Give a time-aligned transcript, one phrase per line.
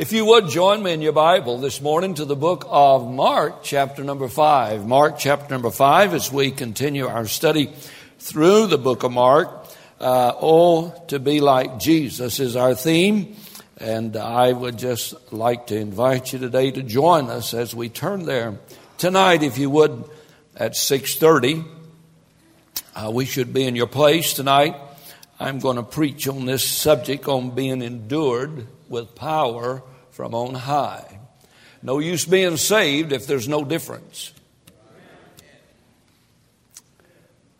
[0.00, 3.62] If you would join me in your Bible this morning to the book of Mark,
[3.62, 4.86] chapter number five.
[4.86, 7.70] Mark, chapter number five, as we continue our study
[8.18, 9.50] through the book of Mark.
[10.00, 13.36] Uh, oh, to be like Jesus is our theme.
[13.76, 18.24] And I would just like to invite you today to join us as we turn
[18.24, 18.58] there.
[18.96, 20.02] Tonight, if you would,
[20.56, 21.62] at 630,
[22.96, 24.76] uh, we should be in your place tonight.
[25.38, 31.20] I'm going to preach on this subject on being endued with power from on high.
[31.82, 34.32] No use being saved if there's no difference.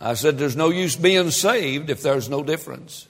[0.01, 3.07] I said there's no use being saved if there's no difference.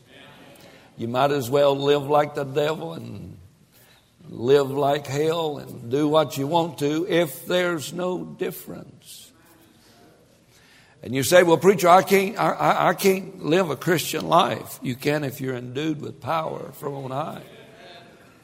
[0.96, 3.38] You might as well live like the devil and
[4.29, 9.32] live like hell and do what you want to if there's no difference.
[11.02, 14.79] And you say, well, preacher, I can't, I, I can't live a Christian life.
[14.82, 17.43] You can if you're endued with power from on high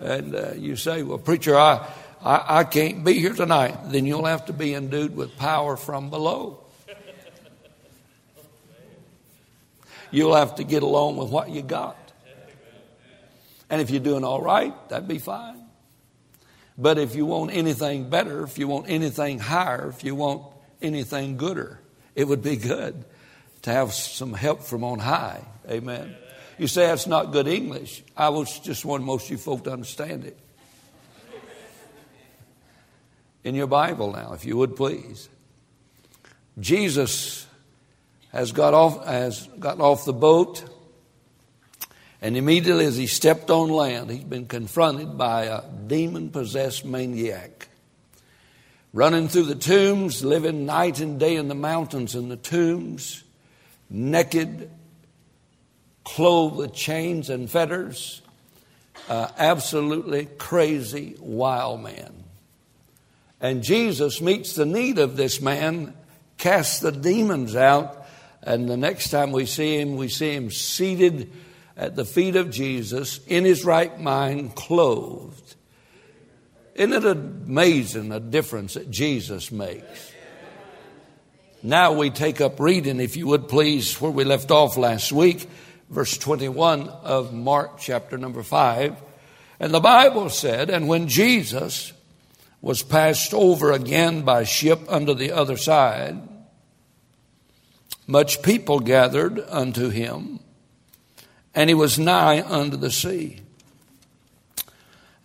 [0.00, 1.86] and uh, you say, Well, preacher, I,
[2.22, 6.10] I, I can't be here tonight, then you'll have to be endued with power from
[6.10, 6.60] below.
[10.10, 11.96] You'll have to get along with what you got.
[13.68, 15.62] And if you're doing all right, that'd be fine.
[16.78, 20.42] But if you want anything better, if you want anything higher, if you want
[20.80, 21.80] anything gooder,
[22.14, 23.04] it would be good
[23.62, 25.42] to have some help from on high.
[25.68, 26.14] Amen.
[26.58, 28.02] You say that's not good English.
[28.16, 30.38] I was just want most of you folk to understand it.
[33.44, 35.28] In your Bible now, if you would please.
[36.58, 37.46] Jesus
[38.32, 40.64] has got off, has gotten off the boat,
[42.22, 47.68] and immediately as he stepped on land, he's been confronted by a demon possessed maniac.
[48.92, 53.22] Running through the tombs, living night and day in the mountains in the tombs,
[53.90, 54.70] naked,
[56.06, 58.22] clothed with chains and fetters,
[59.08, 62.14] uh, absolutely crazy, wild man.
[63.40, 65.94] And Jesus meets the need of this man,
[66.38, 68.06] casts the demons out,
[68.40, 71.32] and the next time we see him, we see him seated
[71.76, 75.56] at the feet of Jesus in his right mind, clothed.
[76.76, 80.12] Isn't it amazing the difference that Jesus makes?
[81.64, 85.48] Now we take up reading, if you would please, where we left off last week
[85.88, 88.96] verse 21 of Mark chapter number 5.
[89.60, 91.92] And the Bible said, And when Jesus
[92.60, 96.16] was passed over again by ship unto the other side,
[98.06, 100.40] much people gathered unto him,
[101.54, 103.40] and he was nigh unto the sea.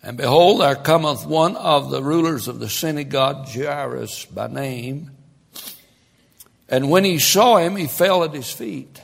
[0.02, 5.12] And behold, there cometh one of the rulers of the synagogue, Jairus by name.
[6.68, 9.00] And when he saw him, he fell at his feet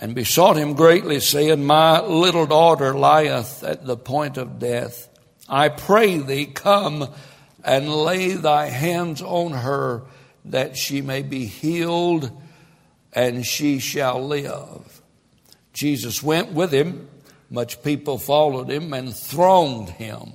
[0.00, 5.08] and besought him greatly, saying, My little daughter lieth at the point of death.
[5.48, 7.08] I pray thee, come
[7.64, 10.04] and lay thy hands on her,
[10.44, 12.30] that she may be healed,
[13.12, 15.02] and she shall live.
[15.72, 17.08] Jesus went with him.
[17.50, 20.34] Much people followed him and thronged him.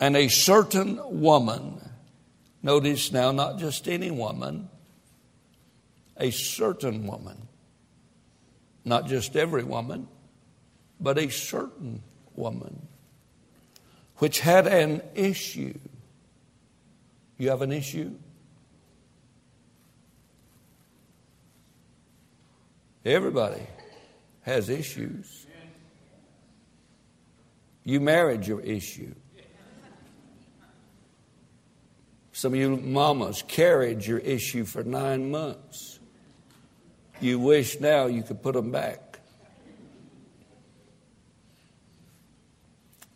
[0.00, 1.80] And a certain woman,
[2.62, 4.70] notice now, not just any woman,
[6.16, 7.47] a certain woman
[8.88, 10.08] not just every woman,
[11.00, 12.02] but a certain
[12.34, 12.86] woman,
[14.16, 15.78] which had an issue.
[17.36, 18.14] You have an issue?
[23.04, 23.62] Everybody
[24.42, 25.46] has issues.
[27.84, 29.14] You married your issue.
[32.32, 35.87] Some of you mamas carried your issue for nine months.
[37.20, 39.18] You wish now you could put them back.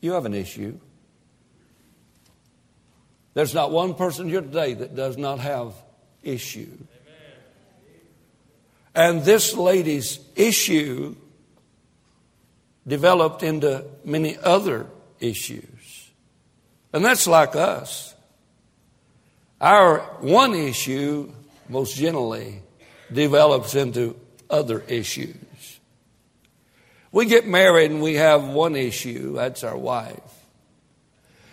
[0.01, 0.79] You have an issue.
[3.35, 5.75] There's not one person here today that does not have
[6.23, 6.77] issue.
[8.95, 11.17] And this lady's issue
[12.87, 14.87] developed into many other
[15.21, 16.11] issues.
[16.93, 18.15] And that's like us.
[19.60, 21.33] Our one issue,
[21.69, 22.60] most generally,
[23.14, 24.16] develops into
[24.50, 25.36] other issues.
[27.10, 30.18] We get married and we have one issue that's our wife.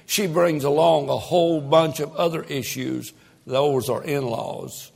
[0.06, 3.14] She brings along a whole bunch of other issues.
[3.46, 4.92] Those are in laws.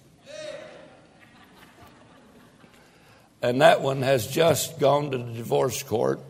[3.41, 6.21] And that one has just gone to the divorce court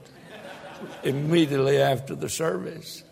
[1.03, 3.03] immediately after the service.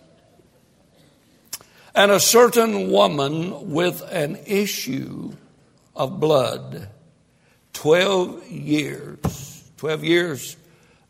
[1.93, 5.33] And a certain woman with an issue
[5.95, 6.89] of blood
[7.73, 10.57] 12 years, 12 years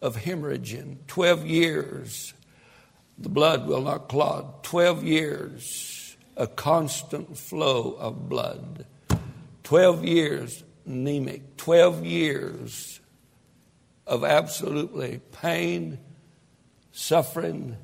[0.01, 2.33] of hemorrhaging, 12 years
[3.21, 4.63] the blood will not clot.
[4.63, 8.85] 12 years, a constant flow of blood.
[9.63, 11.57] 12 years, anemic.
[11.57, 12.99] 12 years
[14.07, 15.99] of absolutely pain,
[16.91, 17.77] suffering,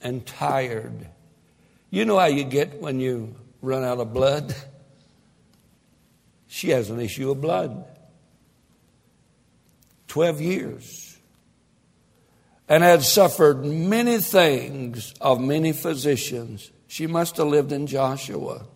[0.00, 1.08] and tired.
[1.90, 4.54] You know how you get when you run out of blood?
[6.52, 7.82] She has an issue of blood.
[10.08, 11.18] 12 years.
[12.68, 16.70] And had suffered many things of many physicians.
[16.88, 18.66] She must have lived in Joshua.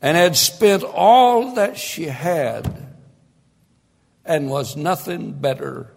[0.00, 2.96] and had spent all that she had
[4.24, 5.92] and was nothing better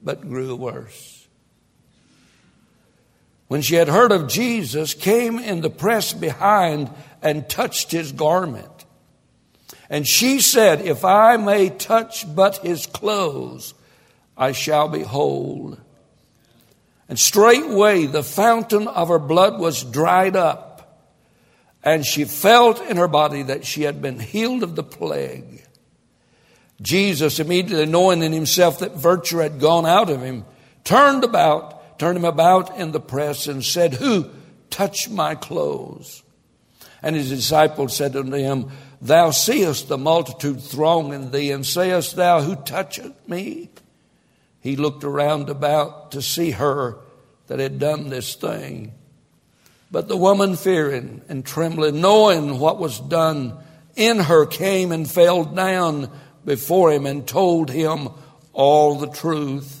[0.00, 1.15] but grew worse.
[3.48, 6.90] When she had heard of Jesus, came in the press behind
[7.22, 8.84] and touched his garment.
[9.88, 13.74] And she said, If I may touch but his clothes,
[14.36, 15.78] I shall be whole.
[17.08, 21.06] And straightway the fountain of her blood was dried up,
[21.84, 25.64] and she felt in her body that she had been healed of the plague.
[26.82, 30.44] Jesus, immediately knowing in himself that virtue had gone out of him,
[30.82, 34.30] turned about, turned him about in the press and said, Who
[34.70, 36.22] touched my clothes?
[37.02, 38.70] And his disciples said unto him,
[39.00, 43.70] Thou seest the multitude thronging thee, and sayest thou, Who toucheth me?
[44.60, 46.98] He looked around about to see her
[47.46, 48.92] that had done this thing.
[49.90, 53.56] But the woman, fearing and trembling, knowing what was done
[53.94, 56.10] in her, came and fell down
[56.44, 58.08] before him and told him
[58.52, 59.75] all the truth.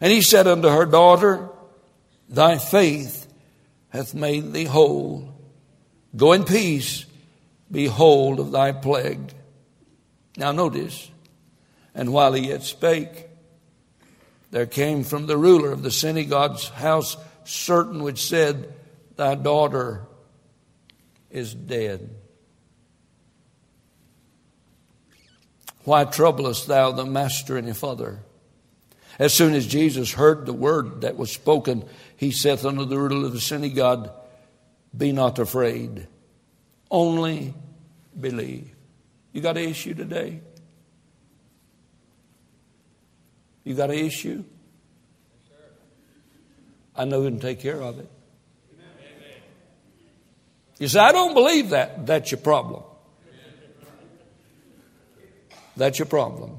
[0.00, 1.48] And he said unto her, Daughter,
[2.28, 3.26] thy faith
[3.90, 5.34] hath made thee whole.
[6.16, 7.04] Go in peace,
[7.70, 9.32] be whole of thy plague.
[10.36, 11.10] Now notice,
[11.94, 13.26] and while he yet spake,
[14.50, 18.72] there came from the ruler of the synagogue's house certain which said,
[19.16, 20.06] Thy daughter
[21.30, 22.08] is dead.
[25.84, 28.20] Why troublest thou the master any further?
[29.18, 31.84] As soon as Jesus heard the word that was spoken,
[32.16, 34.10] he saith unto the ruler of the synagogue,
[34.96, 36.06] Be not afraid,
[36.90, 37.54] only
[38.18, 38.70] believe.
[39.32, 40.40] You got an issue today?
[43.64, 44.44] You got an issue?
[46.96, 48.10] I know who can take care of it.
[50.78, 52.06] You say, I don't believe that.
[52.06, 52.84] That's your problem.
[55.76, 56.58] That's your problem.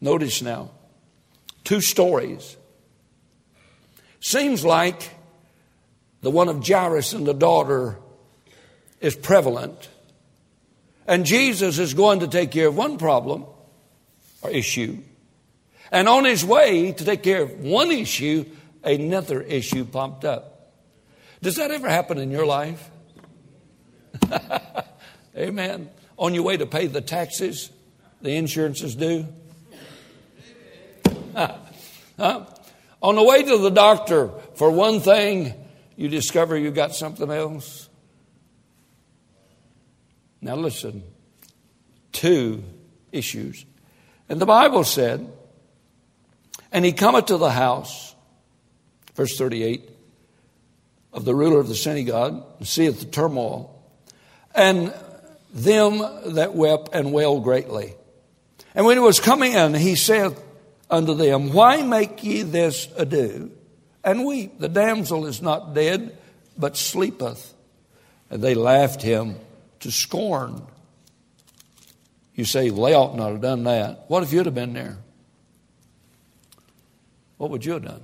[0.00, 0.70] Notice now,
[1.66, 2.56] two stories.
[4.20, 5.10] Seems like
[6.22, 7.98] the one of Jairus and the daughter
[9.00, 9.90] is prevalent.
[11.06, 13.44] And Jesus is going to take care of one problem
[14.42, 14.98] or issue.
[15.92, 18.44] And on his way to take care of one issue,
[18.82, 20.72] another issue popped up.
[21.42, 22.90] Does that ever happen in your life?
[25.36, 25.90] Amen.
[26.18, 27.70] On your way to pay the taxes,
[28.22, 29.26] the insurance is due?
[31.36, 32.46] Huh?
[33.02, 35.54] On the way to the doctor for one thing,
[35.96, 37.88] you discover you got something else.
[40.40, 41.02] Now listen,
[42.12, 42.64] two
[43.12, 43.64] issues.
[44.28, 45.30] And the Bible said,
[46.72, 48.14] and he cometh to the house,
[49.14, 49.88] verse 38,
[51.12, 53.82] of the ruler of the synagogue, and seeth the turmoil,
[54.54, 54.92] and
[55.52, 56.02] them
[56.34, 57.94] that wept and wailed greatly.
[58.74, 60.36] And when he was coming in, he said
[60.90, 63.50] unto them, Why make ye this ado
[64.04, 64.58] and weep?
[64.58, 66.16] The damsel is not dead,
[66.56, 67.54] but sleepeth.
[68.30, 69.36] And they laughed him
[69.80, 70.62] to scorn.
[72.34, 74.04] You say, they ought not have done that.
[74.08, 74.98] What if you'd have been there?
[77.38, 78.02] What would you have done?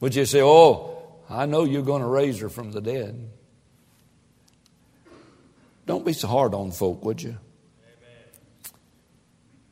[0.00, 0.98] Would you say, Oh,
[1.30, 3.30] I know you're going to raise her from the dead?
[5.86, 7.38] Don't be so hard on folk, would you?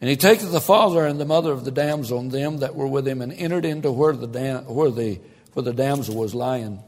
[0.00, 2.86] And he taketh the father and the mother of the damsel and them that were
[2.86, 5.20] with him and entered into where the, dam- where the,
[5.52, 6.82] where the damsel was lying.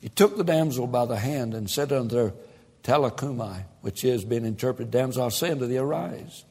[0.00, 2.34] He took the damsel by the hand and said unto her,
[2.82, 6.44] Talitha, which is being interpreted, Damsel, I say unto thee, arise.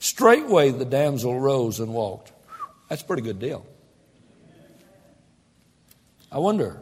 [0.00, 2.32] Straightway the damsel rose and walked.
[2.88, 3.64] That's a pretty good deal.
[6.32, 6.80] I wonder,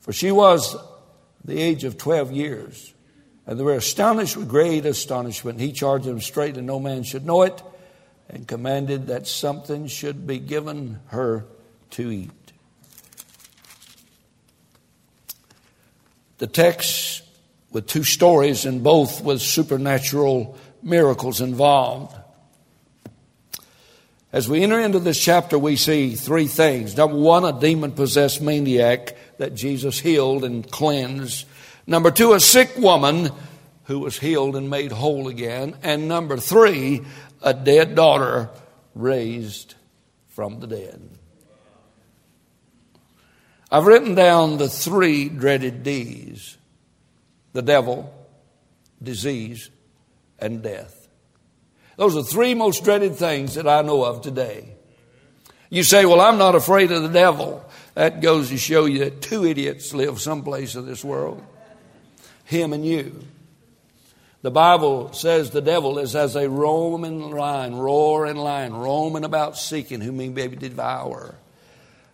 [0.00, 0.74] for she was
[1.44, 2.92] the age of 12 years.
[3.46, 5.60] And they were astonished with great astonishment.
[5.60, 7.62] He charged them straight that no man should know it
[8.28, 11.46] and commanded that something should be given her
[11.90, 12.30] to eat.
[16.38, 17.22] The text
[17.70, 22.16] with two stories and both with supernatural miracles involved.
[24.32, 26.96] As we enter into this chapter, we see three things.
[26.96, 31.46] Number one, a demon possessed maniac that Jesus healed and cleansed.
[31.86, 33.30] Number two, a sick woman
[33.84, 35.76] who was healed and made whole again.
[35.82, 37.02] And number three,
[37.42, 38.50] a dead daughter
[38.94, 39.74] raised
[40.28, 41.08] from the dead.
[43.70, 46.56] I've written down the three dreaded D's
[47.52, 48.12] the devil,
[49.02, 49.70] disease,
[50.38, 51.08] and death.
[51.96, 54.74] Those are three most dreaded things that I know of today.
[55.70, 57.64] You say, Well, I'm not afraid of the devil.
[57.94, 61.42] That goes to show you that two idiots live someplace in this world
[62.46, 63.22] him and you.
[64.42, 70.00] The Bible says the devil is as a roaming lion, roaring lion, roaming about seeking
[70.00, 71.34] whom he may devour.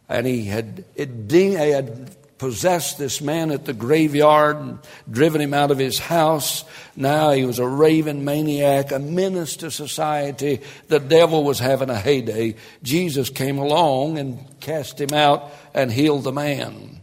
[0.09, 4.79] And he had, it, he had possessed this man at the graveyard and
[5.11, 6.65] driven him out of his house.
[6.97, 10.62] Now he was a raving maniac, a menace to society.
[10.89, 12.57] The devil was having a heyday.
[12.83, 17.03] Jesus came along and cast him out and healed the man.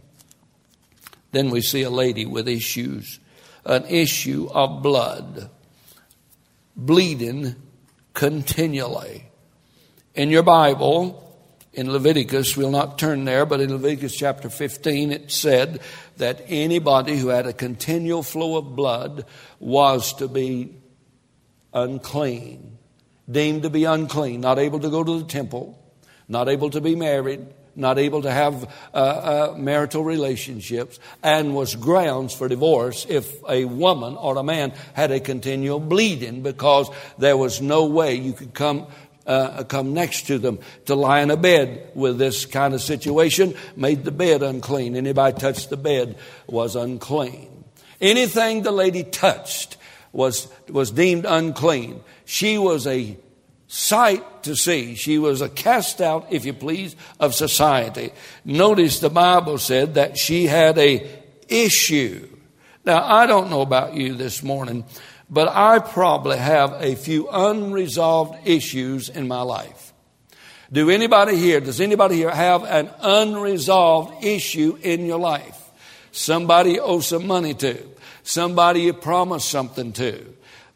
[1.30, 3.19] Then we see a lady with issues
[3.64, 5.50] an issue of blood,
[6.76, 7.56] bleeding
[8.14, 9.24] continually.
[10.14, 11.30] In your Bible,
[11.72, 15.80] in Leviticus, we'll not turn there, but in Leviticus chapter 15, it said
[16.16, 19.24] that anybody who had a continual flow of blood
[19.60, 20.74] was to be
[21.72, 22.78] unclean,
[23.30, 25.78] deemed to be unclean, not able to go to the temple,
[26.28, 27.46] not able to be married,
[27.80, 33.64] not able to have uh, uh, marital relationships, and was grounds for divorce if a
[33.64, 38.54] woman or a man had a continual bleeding because there was no way you could
[38.54, 38.86] come.
[39.26, 43.54] Uh, come next to them to lie in a bed with this kind of situation
[43.76, 44.96] made the bed unclean.
[44.96, 46.16] Anybody touched the bed
[46.48, 47.64] was unclean.
[48.00, 49.76] Anything the lady touched
[50.10, 52.00] was, was deemed unclean.
[52.24, 53.16] She was a
[53.70, 54.96] sight to see.
[54.96, 58.10] She was a cast out, if you please, of society.
[58.44, 61.08] Notice the Bible said that she had a
[61.48, 62.28] issue.
[62.84, 64.84] Now, I don't know about you this morning,
[65.30, 69.92] but I probably have a few unresolved issues in my life.
[70.72, 75.56] Do anybody here, does anybody here have an unresolved issue in your life?
[76.10, 77.80] Somebody you owe some money to.
[78.24, 80.26] Somebody you promised something to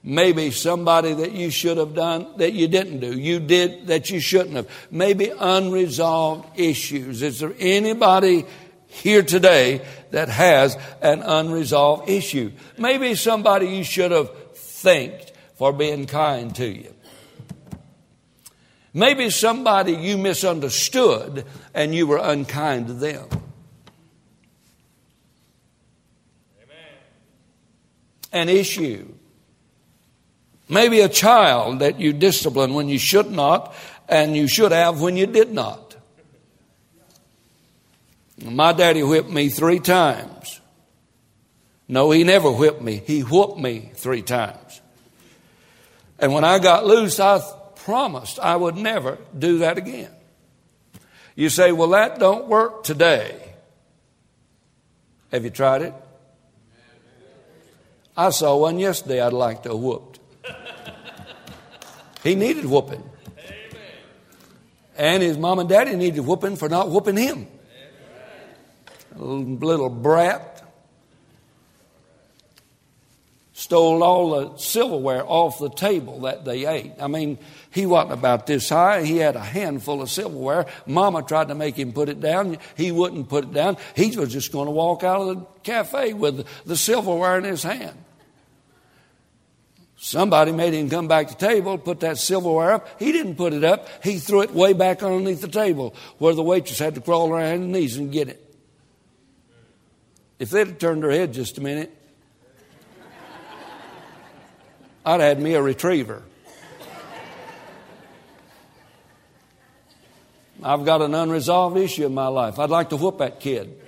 [0.06, 3.18] Maybe somebody that you should have done that you didn't do.
[3.18, 4.68] You did that you shouldn't have.
[4.90, 7.22] Maybe unresolved issues.
[7.22, 8.44] Is there anybody
[8.86, 9.80] here today
[10.10, 12.52] that has an unresolved issue?
[12.76, 16.94] Maybe somebody you should have thanked for being kind to you.
[18.92, 23.26] Maybe somebody you misunderstood and you were unkind to them.
[26.60, 26.92] Amen.
[28.32, 29.13] An issue
[30.68, 33.74] Maybe a child that you discipline when you should not,
[34.08, 35.96] and you should have when you did not.
[38.42, 40.60] My daddy whipped me three times.
[41.86, 43.02] No, he never whipped me.
[43.06, 44.80] He whooped me three times.
[46.18, 47.40] And when I got loose, I
[47.76, 50.10] promised I would never do that again.
[51.34, 53.54] You say, well, that don't work today.
[55.32, 55.94] Have you tried it?
[58.16, 60.13] I saw one yesterday I'd like to whooped.
[62.24, 63.02] He needed whooping.
[64.96, 67.46] And his mom and daddy needed whooping for not whooping him.
[69.14, 70.50] Little brat.
[73.52, 76.92] Stole all the silverware off the table that they ate.
[77.00, 77.38] I mean,
[77.70, 79.04] he wasn't about this high.
[79.04, 80.66] He had a handful of silverware.
[80.86, 82.58] Mama tried to make him put it down.
[82.76, 83.76] He wouldn't put it down.
[83.94, 87.62] He was just going to walk out of the cafe with the silverware in his
[87.62, 88.03] hand.
[90.04, 93.00] Somebody made him come back to the table, put that silverware up.
[93.00, 93.88] He didn't put it up.
[94.04, 97.60] He threw it way back underneath the table where the waitress had to crawl around
[97.62, 98.54] her knees and get it.
[100.38, 101.90] If they'd have turned their head just a minute,
[105.06, 106.22] I'd have had me a retriever.
[110.62, 112.58] I've got an unresolved issue in my life.
[112.58, 113.80] I'd like to whoop that kid.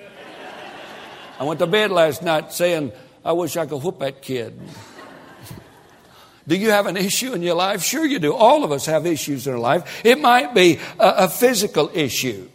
[1.38, 2.92] I went to bed last night saying,
[3.22, 4.58] I wish I could whoop that kid.
[6.48, 7.82] Do you have an issue in your life?
[7.82, 8.32] Sure, you do.
[8.34, 10.04] All of us have issues in our life.
[10.04, 12.48] It might be a, a physical issue.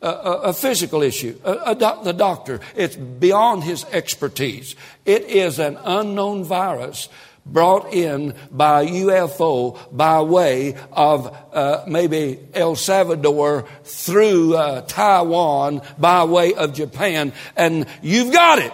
[0.00, 1.38] A, a, a physical issue.
[1.42, 4.74] the doctor, it's beyond his expertise.
[5.04, 7.08] It is an unknown virus
[7.46, 16.24] brought in by UFO by way of uh, maybe El Salvador through uh, Taiwan by
[16.24, 18.72] way of Japan, and you've got it.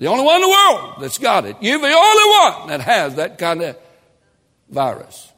[0.00, 1.56] The only one in the world that's got it.
[1.60, 3.76] You're the only one that has that kind of
[4.70, 5.30] virus.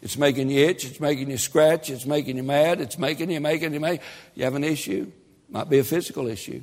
[0.00, 3.40] It's making you itch, it's making you scratch, it's making you mad, it's making you,
[3.40, 4.00] making you, make.
[4.36, 5.10] You have an issue.
[5.48, 6.62] Might be a physical issue.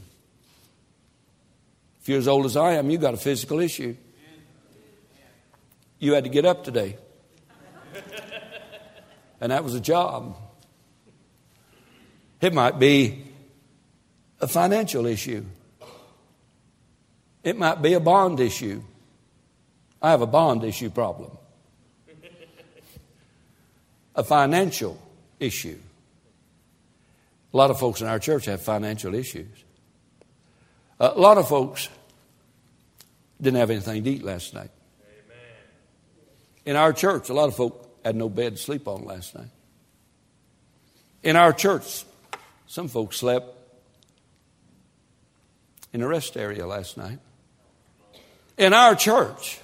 [1.99, 3.97] If you're as old as I am, you've got a physical issue.
[5.99, 6.97] You had to get up today.
[9.39, 10.35] And that was a job.
[12.41, 13.23] It might be
[14.41, 15.45] a financial issue.
[17.43, 18.81] It might be a bond issue.
[20.01, 21.37] I have a bond issue problem.
[24.15, 24.99] a financial
[25.39, 25.77] issue.
[27.53, 29.63] A lot of folks in our church have financial issues.
[30.99, 31.89] A lot of folks
[33.39, 34.71] didn't have anything to eat last night.
[36.65, 39.49] In our church, a lot of folk had no bed to sleep on last night.
[41.23, 42.03] In our church,
[42.65, 43.55] some folks slept
[45.93, 47.19] in the rest area last night.
[48.57, 49.59] In our church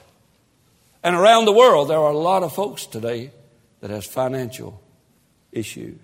[1.03, 3.31] and around the world, there are a lot of folks today
[3.81, 4.81] that has financial
[5.51, 5.99] issues.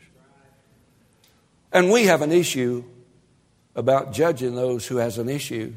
[1.72, 2.84] And we have an issue
[3.76, 5.74] about judging those who has an issue.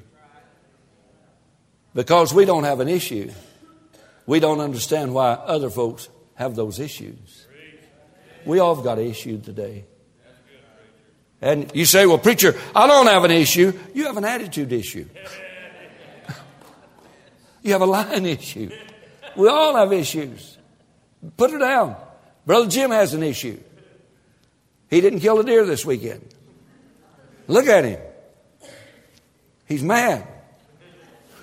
[1.95, 3.31] Because we don't have an issue,
[4.27, 7.47] we don't understand why other folks have those issues.
[8.47, 9.85] We all have got an issue today.
[11.43, 13.79] And you say, well, preacher, I don't have an issue.
[13.93, 15.07] You have an attitude issue.
[17.63, 18.71] You have a lying issue.
[19.37, 20.59] We all have issues.
[21.37, 21.97] Put it down.
[22.45, 23.59] Brother Jim has an issue.
[24.91, 26.35] He didn't kill a deer this weekend.
[27.47, 28.01] Look at him.
[29.67, 30.27] He's mad.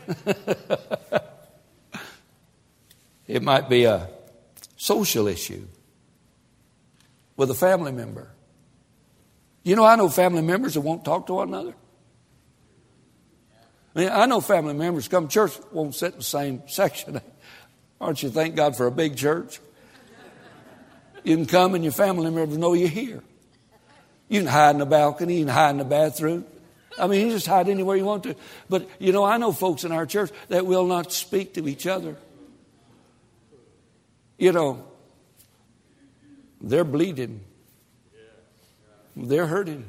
[3.27, 4.09] it might be a
[4.75, 5.65] social issue
[7.37, 8.31] with a family member.
[9.63, 11.75] You know, I know family members that won't talk to one another.
[14.07, 17.19] I, know family members come to church won't sit in the same section.
[17.99, 19.59] Aren't you thank God for a big church?
[21.23, 23.21] You can come and your family members know you're here.
[24.29, 26.45] You can hide in the balcony, you can hide in the bathroom.
[26.97, 28.35] I mean, you just hide anywhere you want to.
[28.69, 31.87] But, you know, I know folks in our church that will not speak to each
[31.87, 32.15] other.
[34.37, 34.85] You know,
[36.61, 37.41] they're bleeding,
[39.15, 39.85] they're hurting.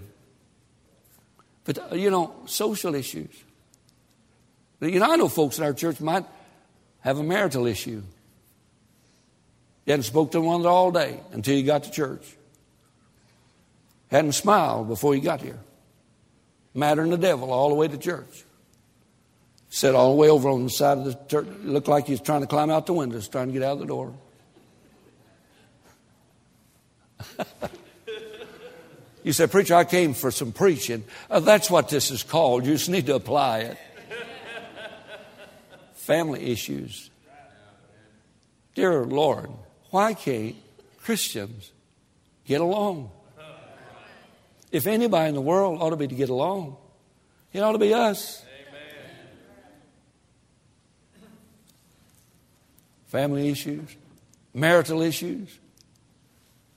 [1.65, 3.45] But, you know, social issues.
[4.81, 6.25] You know, I know folks in our church might
[7.01, 8.03] have a marital issue.
[9.85, 12.37] You hadn't spoke to one all day until you got to church.
[14.11, 15.59] Hadn't smiled before you got here.
[16.75, 18.45] Than the devil all the way to church.
[19.69, 21.47] Sat all the way over on the side of the church.
[21.63, 23.79] Looked like he was trying to climb out the windows, trying to get out of
[23.81, 24.15] the door.
[29.25, 31.05] you said, Preacher, I came for some preaching.
[31.29, 32.67] Uh, that's what this is called.
[32.67, 33.79] You just need to apply it.
[36.01, 37.11] Family issues.
[38.75, 39.51] Dear Lord,
[39.91, 40.57] why can't
[41.03, 41.73] Christians
[42.47, 43.11] get along?
[44.73, 46.79] If anybody in the world ought to be to get along,
[47.53, 48.43] it ought to be us.
[48.71, 48.83] Amen.
[53.09, 53.95] Family issues,
[54.55, 55.59] marital issues.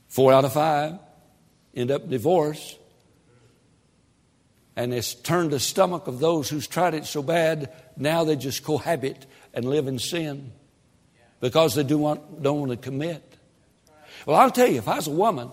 [0.10, 1.00] Four out of five
[1.74, 2.78] end up divorced.
[4.76, 8.64] And it's turned the stomach of those who's tried it so bad, now they just
[8.64, 10.52] cohabit and live in sin
[11.40, 13.22] because they do want, don't want to commit.
[14.26, 15.52] Well, I'll tell you, if I was a woman,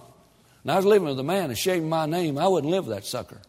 [0.62, 3.04] and I was living with a man ashamed my name, I wouldn't live with that
[3.04, 3.40] sucker.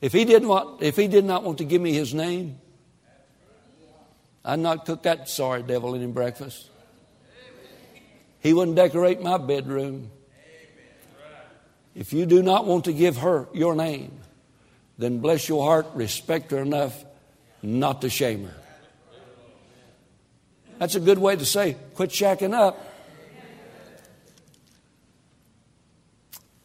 [0.00, 2.58] If he didn't want, if he did not want to give me his name,
[4.44, 6.70] I'd not cook that sorry devil any breakfast.
[8.40, 10.10] He wouldn't decorate my bedroom.
[12.00, 14.18] If you do not want to give her your name,
[14.98, 17.04] then bless your heart, respect her enough
[17.62, 18.56] not to shame her.
[20.78, 22.90] That's a good way to say, quit shacking up.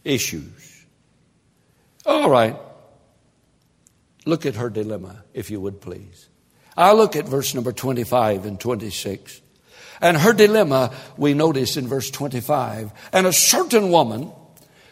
[0.06, 0.86] issues.
[2.06, 2.56] All right.
[4.26, 6.30] Look at her dilemma, if you would please.
[6.78, 9.42] I look at verse number 25 and 26.
[10.02, 12.92] And her dilemma, we notice in verse 25.
[13.12, 14.32] And a certain woman,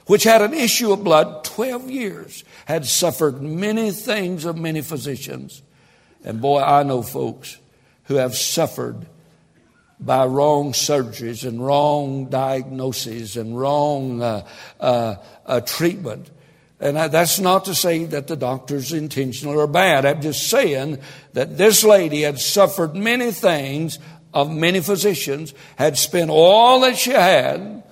[0.05, 5.61] which had an issue of blood 12 years, had suffered many things of many physicians.
[6.23, 7.57] And boy, I know folks
[8.05, 9.05] who have suffered
[9.99, 14.45] by wrong surgeries and wrong diagnoses and wrong uh,
[14.79, 16.29] uh, uh, treatment.
[16.79, 20.05] And that's not to say that the doctor's intentional or bad.
[20.05, 20.99] I'm just saying
[21.31, 23.99] that this lady had suffered many things
[24.33, 27.83] of many physicians, had spent all that she had.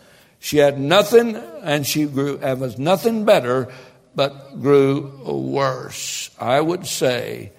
[0.43, 3.71] She had nothing, and she grew, and was nothing better
[4.15, 6.31] but grew worse.
[6.39, 7.51] I would say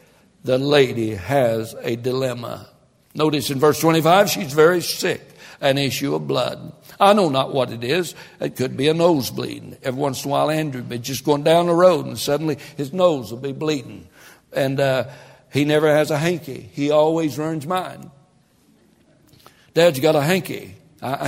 [0.43, 2.69] the lady has a dilemma.
[3.15, 5.23] Notice in verse 25, she's very sick,
[5.61, 6.73] an issue of blood.
[6.99, 8.17] I know not what it is.
[8.41, 9.79] It could be a nosebleed.
[9.85, 12.59] Every once in a while, Andrew would be just going down the road and suddenly
[12.77, 14.09] his nose will be bleeding.
[14.53, 15.05] And uh,
[15.53, 16.69] he never has a hanky.
[16.73, 18.11] He always runs mine.
[19.73, 20.75] Dad's got a hanky.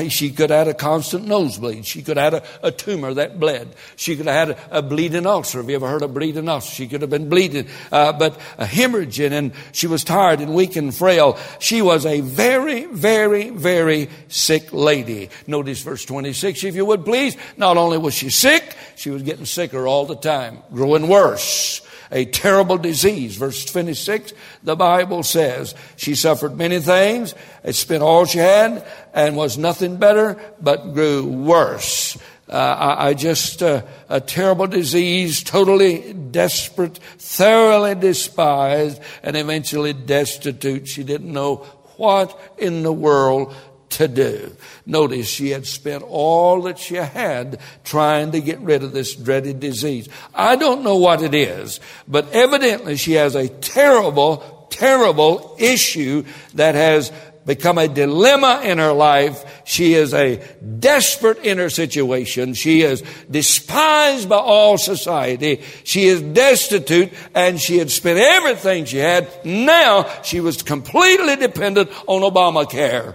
[0.09, 1.85] She could have had a constant nosebleed.
[1.85, 3.75] She could have had a, a tumor that bled.
[3.97, 5.59] She could have had a, a, bleeding ulcer.
[5.59, 6.71] Have you ever heard of bleeding ulcer?
[6.71, 10.77] She could have been bleeding, uh, but a hemorrhaging, and she was tired and weak
[10.77, 11.37] and frail.
[11.59, 15.31] She was a very, very, very sick lady.
[15.49, 17.37] Notice verse 26, if you would please.
[17.57, 22.25] Not only was she sick, she was getting sicker all the time, growing worse a
[22.25, 23.37] terrible disease.
[23.37, 29.37] Verse 26, the Bible says she suffered many things, had spent all she had, and
[29.37, 32.17] was nothing better, but grew worse.
[32.49, 40.87] Uh, I, I, just, uh, a terrible disease, totally desperate, thoroughly despised, and eventually destitute.
[40.87, 41.57] She didn't know
[41.97, 43.55] what in the world
[43.95, 44.57] to do.
[44.87, 49.61] Notice she had spent all that she had trying to get rid of this dreaded
[49.61, 50.09] disease.
[50.35, 56.75] I don't know what it is, but evidently she has a terrible, terrible issue that
[56.75, 57.13] has
[57.47, 59.63] become a dilemma in her life.
[59.65, 60.37] She is a
[60.79, 62.55] desperate in her situation.
[62.55, 65.63] She is despised by all society.
[65.85, 69.29] She is destitute and she had spent everything she had.
[69.45, 73.15] Now she was completely dependent on Obamacare.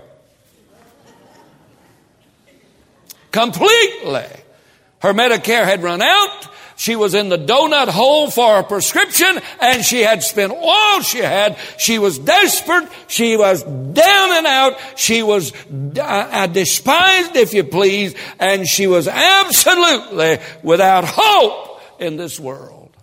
[3.31, 4.27] Completely.
[5.01, 6.47] Her Medicare had run out.
[6.75, 11.17] She was in the donut hole for a prescription and she had spent all she
[11.17, 11.57] had.
[11.77, 12.87] She was desperate.
[13.07, 14.79] She was down and out.
[14.95, 15.51] She was
[15.99, 22.95] uh, despised, if you please, and she was absolutely without hope in this world.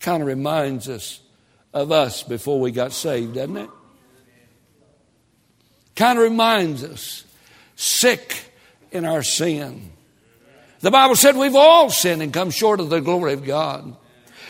[0.00, 1.20] Kind of reminds us
[1.72, 3.70] of us before we got saved, doesn't it?
[5.94, 7.24] Kind of reminds us
[7.82, 8.36] sick
[8.90, 9.90] in our sin.
[10.80, 13.96] The Bible said we've all sinned and come short of the glory of God.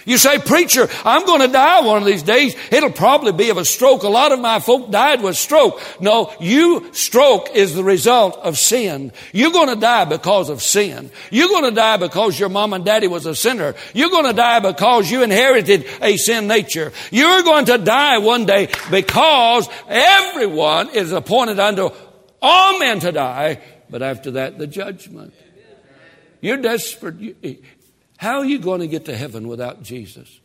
[0.05, 2.57] You say, preacher, I'm going to die one of these days.
[2.73, 4.03] It'll probably be of a stroke.
[4.03, 5.81] A lot of my folk died with stroke.
[6.01, 9.12] No, you stroke is the result of sin.
[9.33, 11.12] You're going to die because of sin.
[11.31, 13.77] You're going to die because your mom and daddy was a sinner.
[13.95, 16.92] You're going to die because you inherited a sin nature.
[17.12, 21.90] You're going to die one day because everyone is appointed unto
[22.42, 25.33] all men to die, but after that, the judgment.
[26.40, 27.37] You're desperate.
[28.18, 30.40] How are you going to get to heaven without Jesus?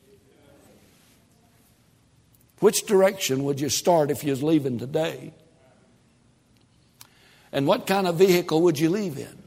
[2.60, 5.34] Which direction would you start if you was leaving today?
[7.52, 9.47] And what kind of vehicle would you leave in?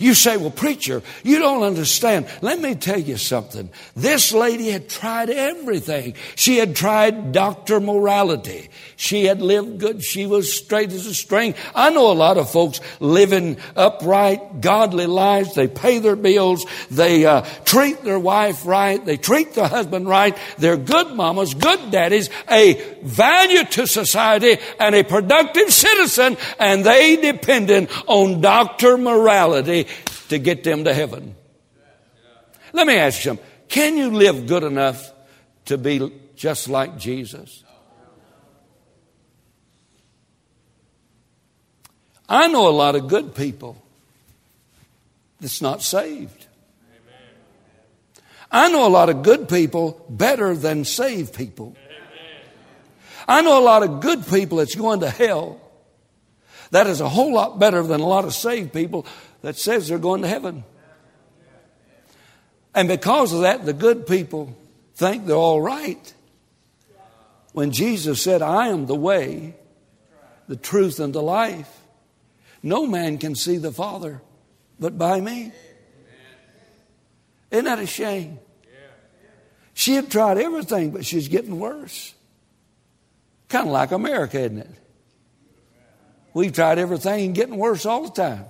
[0.00, 2.26] You say, well, preacher, you don't understand.
[2.40, 3.68] Let me tell you something.
[3.94, 6.14] This lady had tried everything.
[6.36, 8.70] She had tried doctor morality.
[8.96, 10.02] She had lived good.
[10.02, 11.54] She was straight as a string.
[11.74, 15.54] I know a lot of folks living upright, godly lives.
[15.54, 16.64] They pay their bills.
[16.90, 19.04] They uh, treat their wife right.
[19.04, 20.34] They treat their husband right.
[20.56, 27.16] They're good mamas, good daddies, a value to society and a productive citizen, and they
[27.16, 29.88] dependent on doctor morality
[30.30, 31.34] to get them to heaven.
[32.72, 33.46] Let me ask you something.
[33.68, 35.12] Can you live good enough
[35.66, 37.64] to be just like Jesus?
[42.28, 43.76] I know a lot of good people
[45.40, 46.46] that's not saved.
[48.52, 51.76] I know a lot of good people better than saved people.
[53.26, 55.60] I know a lot of good people that's going to hell.
[56.70, 59.06] That is a whole lot better than a lot of saved people
[59.42, 60.64] that says they're going to heaven.
[62.74, 64.56] And because of that, the good people
[64.94, 66.14] think they're all right.
[67.52, 69.56] When Jesus said, I am the way,
[70.46, 71.80] the truth, and the life,
[72.62, 74.20] no man can see the Father
[74.78, 75.52] but by me.
[77.50, 78.38] Isn't that a shame?
[79.74, 82.14] She had tried everything, but she's getting worse.
[83.48, 84.70] Kind of like America, isn't it?
[86.32, 88.44] We've tried everything and getting worse all the time.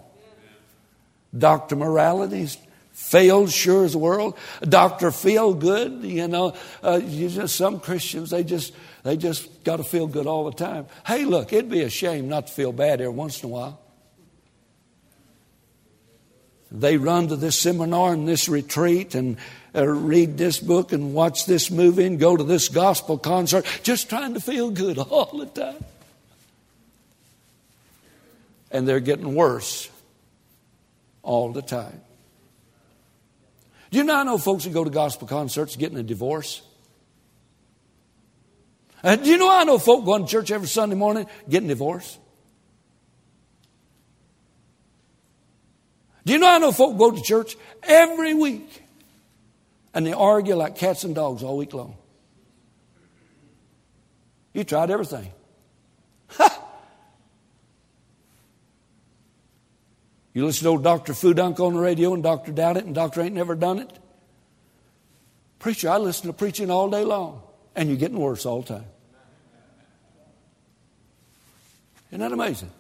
[1.37, 1.77] Dr.
[1.77, 2.59] Morality's
[2.93, 4.37] failed sure as the world.
[4.63, 5.11] Dr.
[5.11, 9.85] Feel Good, you know, uh, you just, some Christians, they just, they just got to
[9.85, 10.87] feel good all the time.
[11.07, 13.81] Hey, look, it'd be a shame not to feel bad every once in a while.
[16.73, 19.39] They run to this seminar and this retreat and
[19.75, 24.09] uh, read this book and watch this movie and go to this gospel concert, just
[24.09, 25.85] trying to feel good all the time.
[28.71, 29.90] And they're getting worse
[31.23, 32.01] all the time.
[33.91, 36.63] Do you not know folks who go to gospel concerts getting a divorce?
[39.03, 42.19] Uh, do you know I know folk going to church every Sunday morning getting divorced?
[46.25, 48.85] Do you know I know folk go to church every week
[49.95, 51.97] and they argue like cats and dogs all week long?
[54.53, 55.33] You tried everything.
[60.41, 61.13] You listen to old Dr.
[61.13, 62.51] Fudunk on the radio and Dr.
[62.51, 63.93] Doubt It and Doctor ain't never done it.
[65.59, 67.43] Preacher, I listen to preaching all day long
[67.77, 68.85] and you're getting worse all the time.
[72.09, 72.71] Isn't that amazing?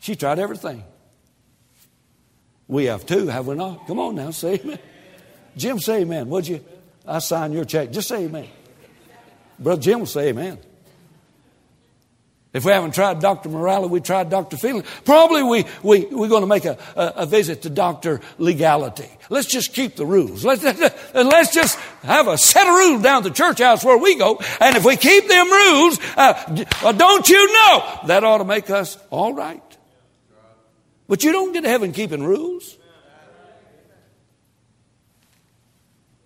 [0.00, 0.82] She tried everything.
[2.66, 3.86] We have too, have we not?
[3.86, 4.80] Come on now, say amen.
[5.56, 6.58] Jim, say amen, would you?
[7.06, 7.92] I sign your check.
[7.92, 8.48] Just say amen.
[9.60, 10.58] Brother Jim will say amen.
[12.54, 13.48] If we haven't tried Dr.
[13.48, 14.56] Morality, we tried Dr.
[14.56, 14.84] Feeling.
[15.04, 18.20] Probably we, we, we're going to make a, a, a, visit to Dr.
[18.38, 19.10] Legality.
[19.28, 20.44] Let's just keep the rules.
[20.44, 24.16] Let's, let's just have a set of rules down at the church house where we
[24.16, 24.38] go.
[24.60, 28.70] And if we keep them rules, uh, uh, don't you know, that ought to make
[28.70, 29.60] us all right.
[31.08, 32.78] But you don't get to heaven keeping rules.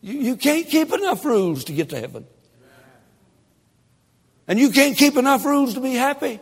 [0.02, 2.26] You, you can't keep enough rules to get to heaven.
[4.48, 6.40] And you can't keep enough rules to be happy.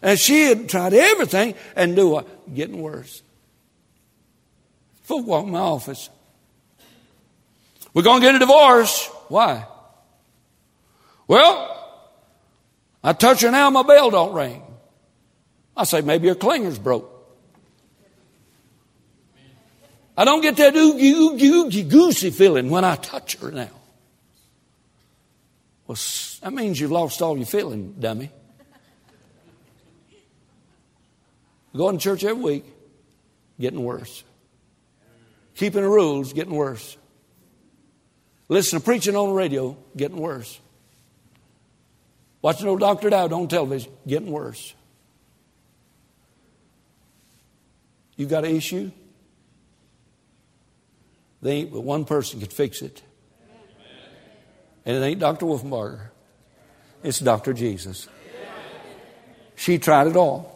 [0.00, 2.52] And she had tried everything and knew what?
[2.52, 3.22] Getting worse.
[5.02, 6.08] Folk walk in my office.
[7.94, 9.06] We're going to get a divorce.
[9.28, 9.66] Why?
[11.28, 11.68] Well,
[13.04, 14.62] I touch her now, my bell don't ring.
[15.76, 17.10] I say, maybe your clinger's broke.
[20.16, 23.70] I don't get that oogie, oogie, oogie, goosey feeling when I touch her now.
[25.92, 25.98] Well,
[26.40, 28.30] that means you've lost all your feeling, dummy.
[31.76, 32.64] Going to church every week,
[33.60, 34.24] getting worse.
[35.54, 36.96] Keeping the rules, getting worse.
[38.48, 40.58] Listen to preaching on the radio, getting worse.
[42.40, 43.10] Watching old Dr.
[43.10, 44.74] Dowd on television, getting worse.
[48.16, 48.90] You got an issue?
[51.42, 53.02] They ain't but one person can fix it.
[54.84, 55.46] And it ain't Dr.
[55.46, 56.08] Wolfenbarger.
[57.02, 57.52] It's Dr.
[57.52, 58.08] Jesus.
[59.56, 60.52] She tried it all.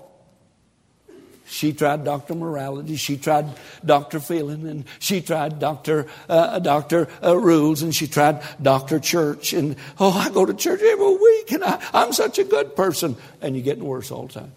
[1.48, 2.34] She tried Dr.
[2.34, 2.96] Morality.
[2.96, 3.46] She tried
[3.84, 4.18] Dr.
[4.18, 6.08] Feeling, and she tried Dr.
[6.28, 7.08] Uh, Dr.
[7.22, 8.98] Uh, Rules, and she tried Dr.
[8.98, 9.52] Church.
[9.52, 13.16] And oh, I go to church every week, and I, I'm such a good person.
[13.40, 14.52] And you're getting worse all the time.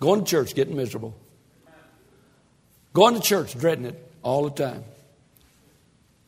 [0.00, 1.16] Going to church, getting miserable.
[2.94, 4.82] Going to church, dreading it all the time.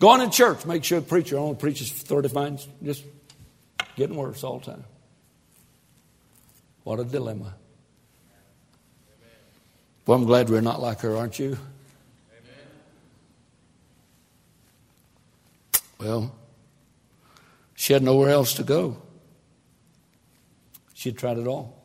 [0.00, 3.04] Going to church, make sure the preacher only preaches 30 minutes, just
[3.96, 4.84] getting worse all the time.
[6.84, 7.54] What a dilemma.
[10.06, 11.58] Well, I'm glad we're not like her, aren't you?
[15.98, 16.34] Well,
[17.74, 18.96] she had nowhere else to go.
[20.94, 21.84] She had tried it all.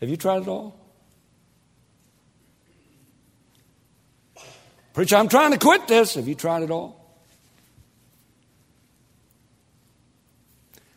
[0.00, 0.79] Have you tried it all?
[4.92, 6.14] Preacher, I'm trying to quit this.
[6.14, 6.96] Have you tried it all?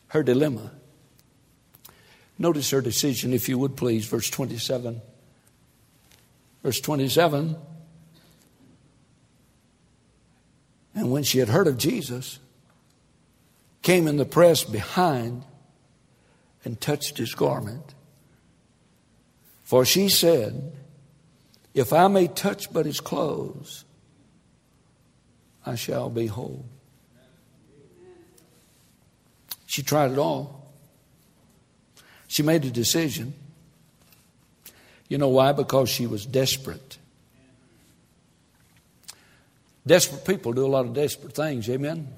[0.08, 0.72] Her dilemma.
[2.38, 5.00] Notice her decision, if you would please, verse 27.
[6.62, 7.56] Verse 27.
[10.94, 12.38] And when she had heard of Jesus,
[13.82, 15.44] came in the press behind
[16.64, 17.94] and touched his garment.
[19.62, 20.72] For she said,
[21.74, 23.84] If I may touch but his clothes,
[25.66, 26.64] I shall be whole.
[29.66, 30.72] She tried it all.
[32.28, 33.34] She made a decision.
[35.08, 35.52] You know why?
[35.52, 36.98] Because she was desperate.
[39.86, 42.08] Desperate people do a lot of desperate things, amen?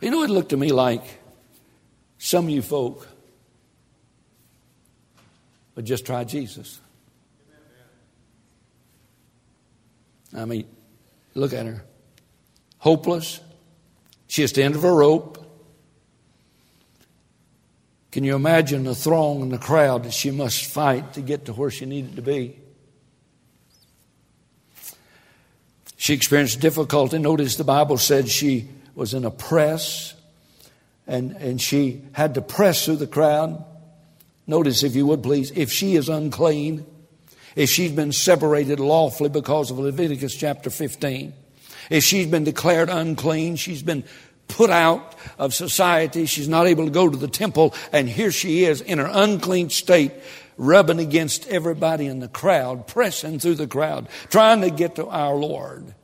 [0.00, 1.02] You know, it looked to me like
[2.18, 3.06] some of you folk
[5.74, 6.80] would just try Jesus.
[10.36, 10.66] I mean,
[11.34, 11.84] look at her.
[12.78, 13.40] Hopeless.
[14.26, 15.44] She is the end of her rope.
[18.10, 21.52] Can you imagine the throng and the crowd that she must fight to get to
[21.52, 22.58] where she needed to be?
[25.96, 27.18] She experienced difficulty.
[27.18, 30.14] Notice the Bible said she was in a press
[31.06, 33.64] and, and she had to press through the crowd.
[34.46, 36.86] Notice, if you would please, if she is unclean,
[37.58, 41.32] if she's been separated lawfully because of Leviticus chapter 15,
[41.90, 44.04] if she's been declared unclean, she's been
[44.46, 46.26] put out of society.
[46.26, 47.74] She's not able to go to the temple.
[47.92, 50.12] And here she is in her unclean state,
[50.56, 55.34] rubbing against everybody in the crowd, pressing through the crowd, trying to get to our
[55.34, 55.96] Lord.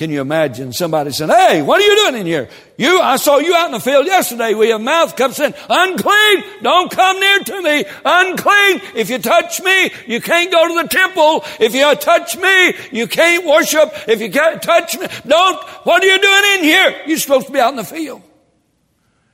[0.00, 2.48] Can you imagine somebody saying, Hey, what are you doing in here?
[2.78, 6.44] You, I saw you out in the field yesterday with your mouth cup saying, Unclean,
[6.62, 7.84] don't come near to me.
[8.02, 8.80] Unclean.
[8.96, 11.44] If you touch me, you can't go to the temple.
[11.60, 13.92] If you touch me, you can't worship.
[14.08, 17.02] If you can't touch me, don't, what are you doing in here?
[17.06, 18.22] You're supposed to be out in the field.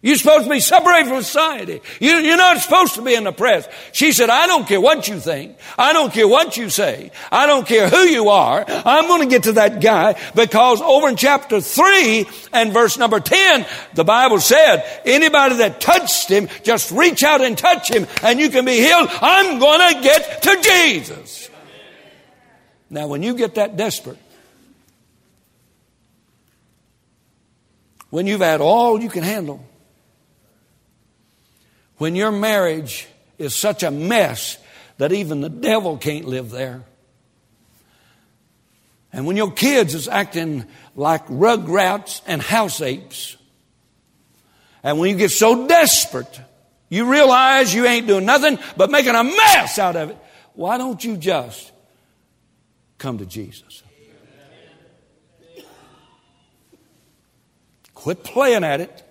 [0.03, 1.81] You're supposed to be separated from society.
[2.01, 3.67] You, are not supposed to be in the press.
[3.93, 5.57] She said, I don't care what you think.
[5.79, 7.11] I don't care what you say.
[7.33, 8.65] I don't care who you are.
[8.69, 13.21] I'm going to get to that guy because over in chapter 3 and verse number
[13.21, 18.39] 10, the Bible said, anybody that touched him, just reach out and touch him and
[18.39, 19.09] you can be healed.
[19.11, 21.51] I'm going to get to Jesus.
[22.91, 24.19] Now, when you get that desperate,
[28.11, 29.65] when you've had all you can handle,
[31.99, 33.07] when your marriage
[33.39, 34.59] is such a mess
[34.99, 36.83] that even the devil can't live there.
[39.13, 43.37] And when your kids is acting like rugrats and house apes.
[44.83, 46.41] And when you get so desperate,
[46.89, 50.19] you realize you ain't doing nothing but making a mess out of it.
[50.55, 51.73] Why don't you just
[52.99, 53.83] come to Jesus?
[57.95, 59.03] Quit playing at it.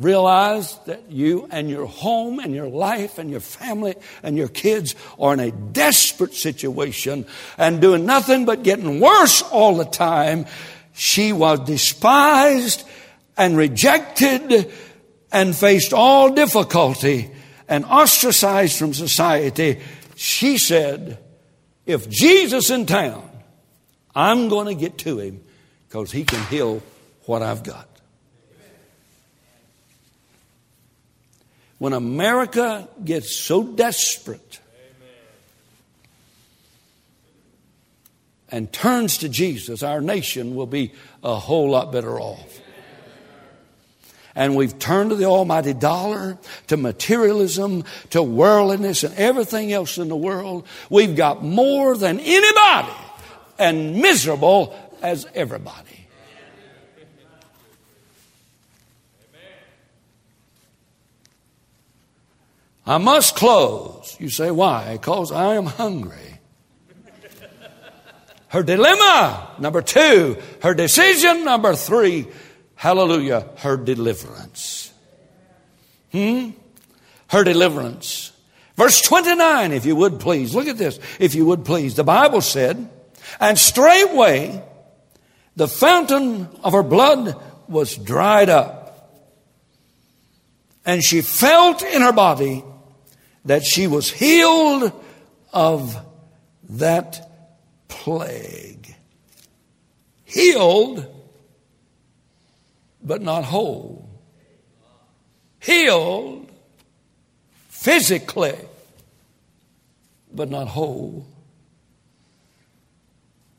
[0.00, 4.94] Realize that you and your home and your life and your family and your kids
[5.18, 7.26] are in a desperate situation
[7.58, 10.46] and doing nothing but getting worse all the time.
[10.94, 12.82] She was despised
[13.36, 14.72] and rejected
[15.30, 17.30] and faced all difficulty
[17.68, 19.80] and ostracized from society.
[20.16, 21.18] She said,
[21.84, 23.28] if Jesus in town,
[24.14, 25.42] I'm going to get to him
[25.88, 26.82] because he can heal
[27.26, 27.89] what I've got.
[31.80, 34.60] When America gets so desperate
[38.50, 40.92] and turns to Jesus, our nation will be
[41.24, 42.60] a whole lot better off.
[44.34, 50.08] And we've turned to the almighty dollar, to materialism, to worldliness, and everything else in
[50.08, 50.66] the world.
[50.90, 52.94] We've got more than anybody
[53.58, 55.99] and miserable as everybody.
[62.90, 64.16] I must close.
[64.18, 64.96] You say, why?
[64.96, 66.40] Because I am hungry.
[68.48, 70.36] Her dilemma, number two.
[70.60, 72.26] Her decision, number three.
[72.74, 74.92] Hallelujah, her deliverance.
[76.10, 76.50] Hmm?
[77.28, 78.32] Her deliverance.
[78.74, 80.52] Verse 29, if you would please.
[80.52, 81.94] Look at this, if you would please.
[81.94, 82.88] The Bible said,
[83.38, 84.64] and straightway
[85.54, 89.14] the fountain of her blood was dried up.
[90.84, 92.64] And she felt in her body
[93.44, 94.92] that she was healed
[95.52, 95.96] of
[96.68, 97.30] that
[97.88, 98.94] plague.
[100.24, 101.06] Healed,
[103.02, 104.08] but not whole.
[105.58, 106.50] Healed
[107.68, 108.56] physically,
[110.32, 111.26] but not whole.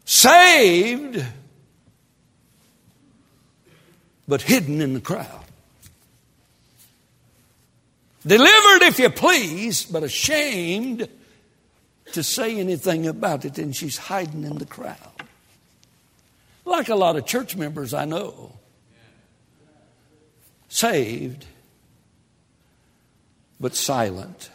[0.05, 1.25] Saved,
[4.27, 5.45] but hidden in the crowd.
[8.25, 11.07] Delivered, if you please, but ashamed
[12.13, 14.97] to say anything about it, and she's hiding in the crowd.
[16.65, 18.53] Like a lot of church members I know.
[20.69, 21.45] Saved,
[23.59, 24.51] but silent.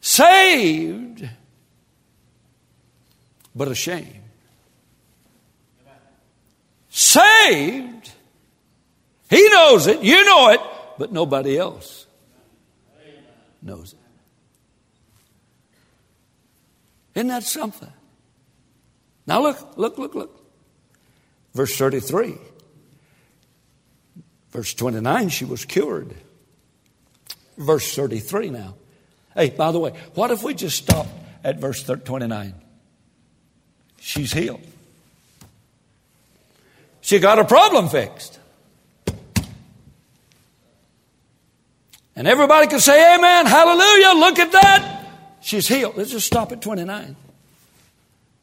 [0.00, 1.28] Saved,
[3.54, 4.20] but ashamed.
[6.90, 8.12] Saved,
[9.30, 10.60] he knows it, you know it,
[10.98, 12.06] but nobody else
[13.62, 13.98] knows it.
[17.14, 17.92] Isn't that something?
[19.26, 20.40] Now look, look, look, look.
[21.54, 22.34] Verse 33.
[24.50, 26.14] Verse 29, she was cured.
[27.56, 28.74] Verse 33 now.
[29.34, 31.06] Hey, by the way, what if we just stop
[31.42, 32.54] at verse 29?
[34.00, 34.60] She's healed.
[37.00, 38.38] She got a problem fixed.
[42.16, 45.06] And everybody can say, Amen, hallelujah, look at that.
[45.40, 45.96] She's healed.
[45.96, 47.16] Let's just stop at 29.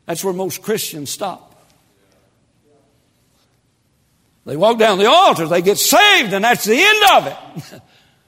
[0.06, 1.48] That's where most Christians stop.
[4.46, 7.82] They walk down the altar, they get saved, and that's the end of it.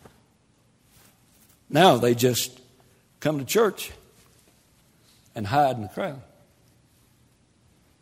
[1.70, 2.60] now they just
[3.20, 3.92] come to church
[5.36, 6.22] and hide in the crowd.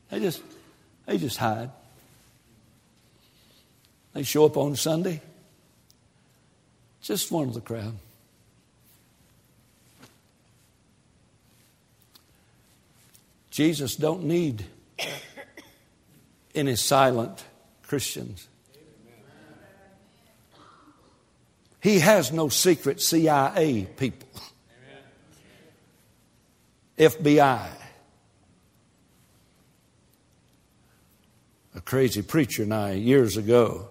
[0.10, 0.42] They just,
[1.06, 1.72] they just hide.
[4.14, 5.22] They show up on Sunday.
[7.02, 7.96] Just one of the crowd.
[13.50, 14.66] Jesus don't need
[16.56, 17.44] any silent
[17.84, 18.48] Christians.
[21.82, 24.30] He has no secret CIA people.
[26.98, 27.68] FBI.
[31.74, 33.90] A crazy preacher and I, years ago,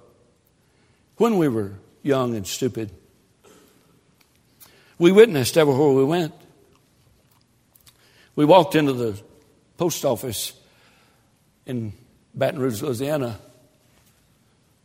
[1.17, 2.93] when we were young and stupid,
[5.01, 6.35] we witnessed everywhere we went.
[8.37, 9.21] We walked into the
[9.79, 10.53] post office
[11.65, 11.95] in
[12.35, 13.39] Baton Rouge, Louisiana,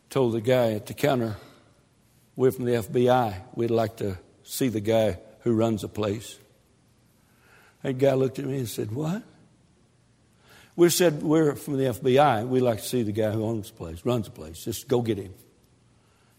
[0.10, 1.36] told the guy at the counter,
[2.38, 3.42] We're from the FBI.
[3.56, 6.38] We'd like to see the guy who runs the place.
[7.84, 9.22] That guy looked at me and said, What?
[10.78, 12.48] We said, We're from the FBI.
[12.48, 14.64] We'd like to see the guy who owns the place, runs the place.
[14.64, 15.34] Just go get him.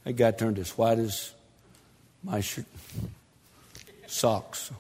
[0.04, 1.34] That guy turned as white as
[2.22, 2.64] my shirt,
[4.16, 4.70] socks.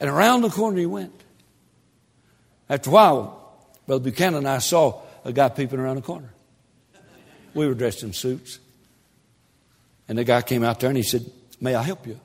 [0.00, 1.12] And around the corner he went.
[2.68, 6.32] After a while, Brother Buchanan and I saw a guy peeping around the corner.
[7.52, 8.58] We were dressed in suits.
[10.08, 11.30] And the guy came out there and he said,
[11.60, 12.18] May I help you?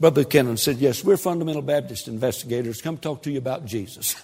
[0.00, 2.82] Brother Buchanan said, Yes, we're fundamental Baptist investigators.
[2.82, 4.16] Come talk to you about Jesus.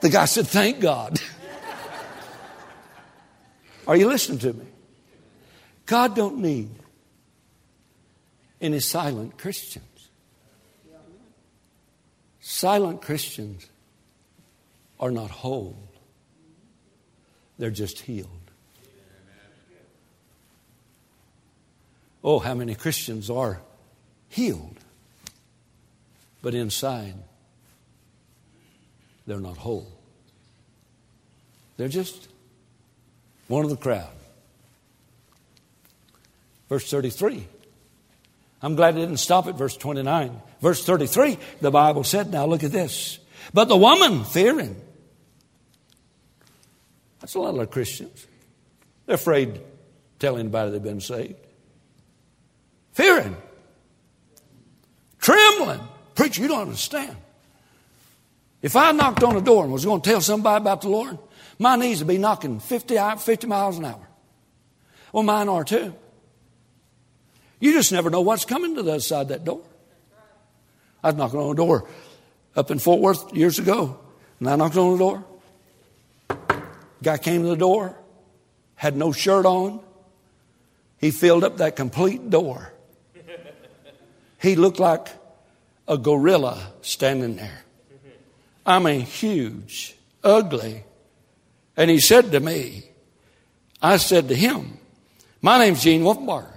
[0.00, 1.20] the guy said, Thank God.
[3.86, 4.66] Are you listening to me?
[5.86, 6.70] God don't need
[8.62, 9.84] any silent Christians.
[12.40, 13.66] Silent Christians
[14.98, 15.76] are not whole,
[17.58, 18.28] they're just healed.
[22.24, 23.60] Oh, how many Christians are
[24.28, 24.76] healed,
[26.40, 27.14] but inside
[29.26, 29.92] they're not whole.
[31.76, 32.28] They're just
[33.48, 34.12] one of the crowd.
[36.68, 37.46] Verse 33
[38.62, 40.40] I'm glad it didn't stop at verse 29.
[40.60, 43.18] Verse 33, the Bible said, now look at this.
[43.52, 44.80] But the woman fearing.
[47.20, 48.26] That's a lot of Christians.
[49.06, 49.60] They're afraid to
[50.20, 51.34] tell anybody they've been saved.
[52.92, 53.36] Fearing.
[55.18, 55.80] Trembling.
[56.14, 57.16] Preacher, you don't understand.
[58.60, 61.18] If I knocked on a door and was going to tell somebody about the Lord,
[61.58, 64.08] my knees would be knocking 50, 50 miles an hour.
[65.12, 65.94] Well, mine are too.
[67.62, 69.62] You just never know what's coming to the other side of that door.
[71.00, 71.88] I was knocking on a door
[72.56, 74.00] up in Fort Worth years ago,
[74.40, 75.24] and I knocked on the door.
[77.04, 77.96] Guy came to the door,
[78.74, 79.78] had no shirt on.
[80.98, 82.72] He filled up that complete door.
[84.40, 85.06] He looked like
[85.86, 87.62] a gorilla standing there.
[88.66, 89.94] I mean, huge,
[90.24, 90.82] ugly.
[91.76, 92.86] And he said to me,
[93.80, 94.78] I said to him,
[95.40, 96.51] My name's Gene Wolfenbarger.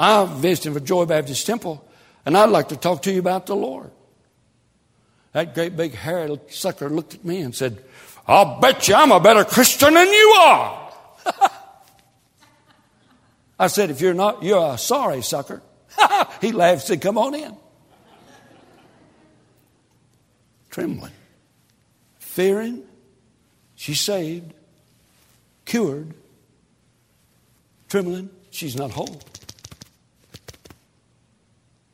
[0.00, 1.86] I'm visiting for Joy Baptist Temple,
[2.24, 3.90] and I'd like to talk to you about the Lord.
[5.32, 7.84] That great big hairy sucker looked at me and said,
[8.26, 10.92] I'll bet you I'm a better Christian than you are.
[13.58, 15.60] I said, if you're not, you're a sorry sucker.
[16.40, 17.54] he laughed and said, come on in.
[20.70, 21.12] Trembling,
[22.20, 22.84] fearing,
[23.74, 24.54] she's saved,
[25.66, 26.14] cured,
[27.88, 29.20] trembling, she's not whole.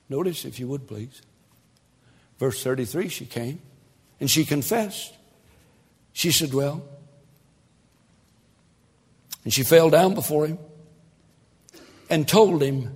[0.09, 1.23] Notice, if you would please.
[2.39, 3.61] Verse 33 she came
[4.21, 5.15] and she confessed.
[6.13, 6.83] She said, Well,
[9.45, 10.59] and she fell down before him
[12.11, 12.93] and told him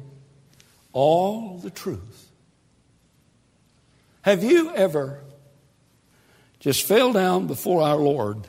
[0.92, 2.30] all the truth.
[4.22, 5.20] Have you ever
[6.58, 8.48] just fell down before our Lord?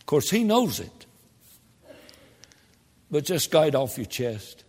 [0.00, 1.06] Of course, He knows it,
[3.10, 4.64] but just got off your chest.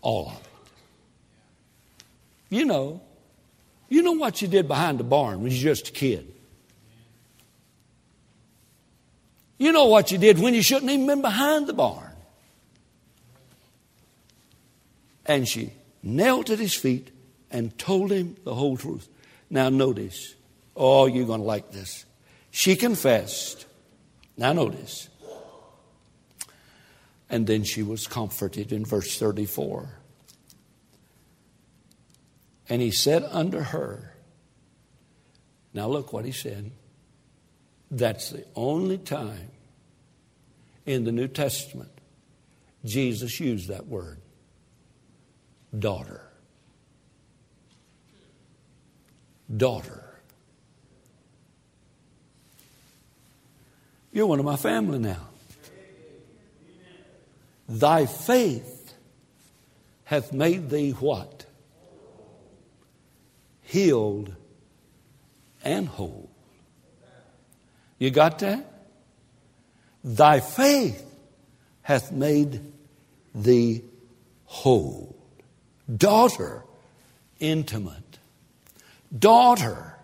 [0.00, 0.53] All of it.
[2.54, 3.02] You know,
[3.88, 6.32] you know what you did behind the barn when you were just a kid.
[9.58, 12.12] You know what you did when you shouldn't even been behind the barn.
[15.26, 17.10] And she knelt at his feet
[17.50, 19.08] and told him the whole truth.
[19.50, 20.36] Now notice,
[20.76, 22.04] oh, you're going to like this.
[22.52, 23.66] She confessed.
[24.36, 25.08] Now notice.
[27.28, 30.03] And then she was comforted in verse 34.
[32.68, 34.14] And he said unto her,
[35.72, 36.70] Now look what he said.
[37.90, 39.50] That's the only time
[40.86, 41.90] in the New Testament
[42.84, 44.20] Jesus used that word
[45.76, 46.24] daughter.
[49.54, 50.04] daughter.
[54.12, 55.28] You're one of my family now.
[57.68, 58.94] Thy faith
[60.04, 61.33] hath made thee what?
[63.74, 64.32] Healed
[65.64, 66.30] and whole.
[67.98, 68.64] You got that?
[70.04, 71.04] Thy faith
[71.82, 72.60] hath made
[73.34, 73.82] thee
[74.44, 75.16] whole.
[75.92, 76.62] Daughter,
[77.40, 78.20] intimate.
[79.18, 79.96] Daughter,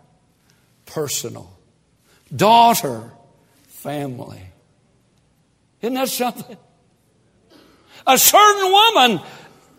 [0.86, 1.56] personal.
[2.34, 3.12] Daughter,
[3.68, 4.46] family.
[5.80, 6.56] Isn't that something?
[8.04, 9.20] A certain woman,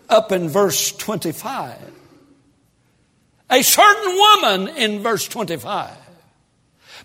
[0.07, 2.00] up in verse 25.
[3.51, 5.95] A certain woman in verse 25.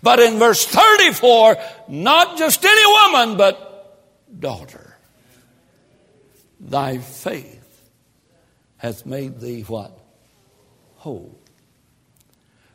[0.01, 1.57] But in verse 34,
[1.89, 4.95] not just any woman, but daughter.
[6.59, 7.89] Thy faith
[8.77, 9.97] hath made thee what?
[10.97, 11.37] Whole.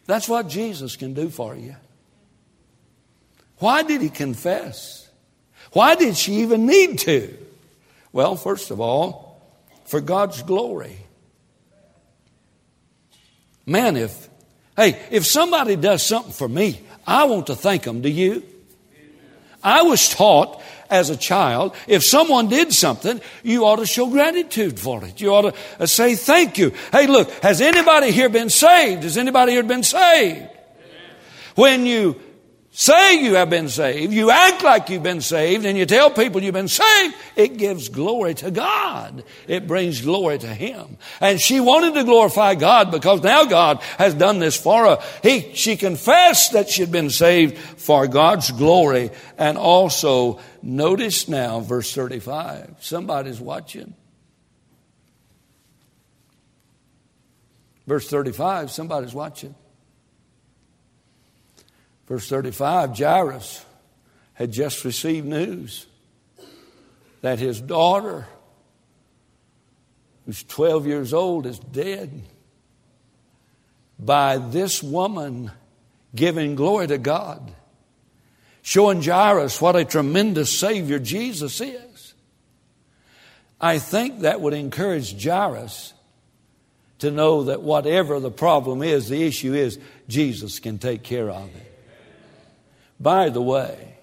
[0.06, 1.76] That's what Jesus can do for you.
[3.58, 5.08] Why did he confess?
[5.72, 7.36] Why did she even need to?
[8.12, 9.40] Well, first of all,
[9.84, 10.96] for God's glory.
[13.66, 14.28] Man, if,
[14.76, 18.00] hey, if somebody does something for me, I want to thank them.
[18.00, 18.42] Do you?
[19.62, 20.60] I was taught
[20.92, 25.20] as a child, if someone did something, you ought to show gratitude for it.
[25.22, 26.72] You ought to uh, say thank you.
[26.92, 29.02] Hey, look, has anybody here been saved?
[29.04, 30.48] Has anybody here been saved?
[31.54, 32.20] When you
[32.72, 36.42] say you have been saved, you act like you've been saved, and you tell people
[36.42, 39.22] you've been saved, it gives glory to God.
[39.46, 40.96] It brings glory to Him.
[41.20, 45.02] And she wanted to glorify God because now God has done this for her.
[45.22, 49.10] He, she confessed that she'd been saved for God's glory.
[49.36, 52.76] And also, notice now, verse 35.
[52.80, 53.94] Somebody's watching.
[57.86, 59.54] Verse 35, somebody's watching.
[62.12, 63.64] Verse 35 Jairus
[64.34, 65.86] had just received news
[67.22, 68.26] that his daughter,
[70.26, 72.20] who's 12 years old, is dead.
[73.98, 75.52] By this woman
[76.14, 77.50] giving glory to God,
[78.60, 82.12] showing Jairus what a tremendous Savior Jesus is.
[83.58, 85.94] I think that would encourage Jairus
[86.98, 91.48] to know that whatever the problem is, the issue is, Jesus can take care of
[91.56, 91.71] it.
[93.02, 93.96] By the way,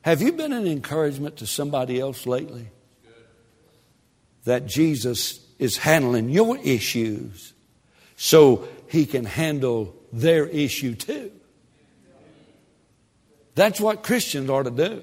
[0.00, 2.68] have you been an encouragement to somebody else lately?
[4.44, 7.52] That Jesus is handling your issues
[8.16, 11.30] so he can handle their issue too.
[13.54, 15.02] That's what Christians are to do.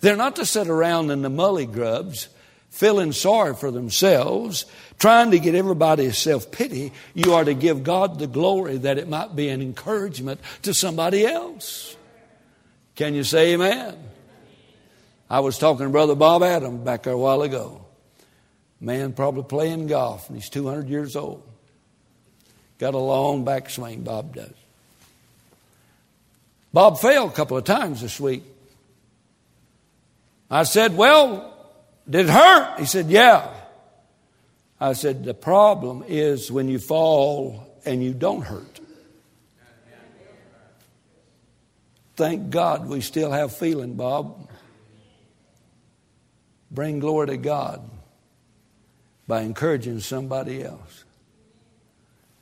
[0.00, 2.28] They're not to sit around in the mully grubs
[2.70, 4.66] feeling sorry for themselves,
[4.98, 6.92] trying to get everybody's self pity.
[7.14, 11.24] You are to give God the glory that it might be an encouragement to somebody
[11.24, 11.96] else.
[12.94, 13.96] Can you say amen?
[15.28, 17.84] I was talking to Brother Bob Adams back there a while ago.
[18.80, 21.42] Man probably playing golf, and he's 200 years old.
[22.78, 24.52] Got a long backswing, Bob does.
[26.72, 28.42] Bob fell a couple of times this week.
[30.50, 31.52] I said, Well,
[32.08, 32.80] did it hurt?
[32.80, 33.48] He said, Yeah.
[34.80, 38.73] I said, The problem is when you fall and you don't hurt.
[42.16, 44.48] Thank God we still have feeling, Bob.
[46.70, 47.88] Bring glory to God
[49.26, 51.04] by encouraging somebody else.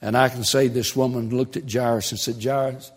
[0.00, 2.90] And I can say this woman looked at Jairus and said, Jairus,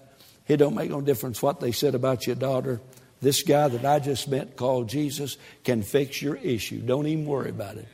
[0.48, 2.82] it don't make no difference what they said about your daughter.
[3.22, 6.80] This guy that I just met called Jesus can fix your issue.
[6.80, 7.88] Don't even worry about it.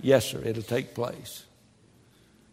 [0.00, 1.44] Yes, sir, it'll take place.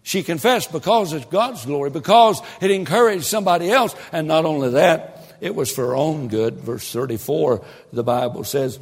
[0.03, 3.95] She confessed because it's God's glory, because it encouraged somebody else.
[4.11, 6.55] And not only that, it was for her own good.
[6.55, 7.63] Verse 34,
[7.93, 8.79] the Bible says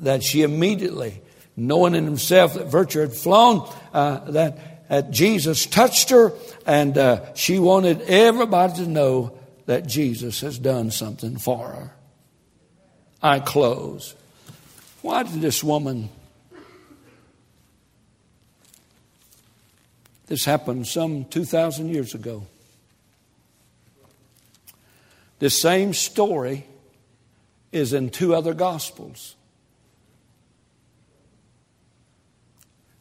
[0.00, 1.20] that she immediately,
[1.56, 6.32] knowing in himself that virtue had flown, uh, that, that Jesus touched her,
[6.66, 11.92] and uh, she wanted everybody to know that Jesus has done something for her.
[13.22, 14.14] I close.
[15.02, 16.10] Why did this woman
[20.26, 22.46] This happened some 2,000 years ago.
[25.38, 26.66] The same story
[27.72, 29.34] is in two other Gospels.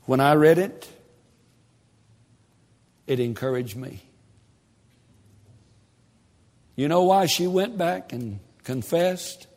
[0.06, 0.88] When I read it,
[3.08, 4.02] it encouraged me.
[6.76, 9.48] You know why she went back and confessed?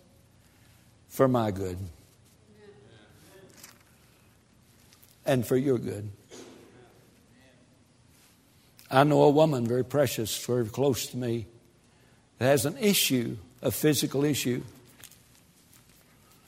[1.08, 1.78] For my good.
[5.26, 6.10] And for your good.
[8.90, 11.46] I know a woman very precious, very close to me,
[12.38, 14.62] that has an issue, a physical issue.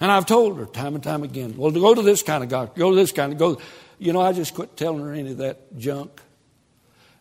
[0.01, 2.75] And I've told her time and time again, well, go to this kind of God,
[2.75, 3.61] go to this kind of, go.
[3.99, 6.23] You know, I just quit telling her any of that junk.